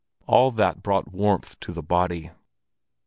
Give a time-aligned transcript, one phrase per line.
[0.25, 2.31] All that brought warmth to the body.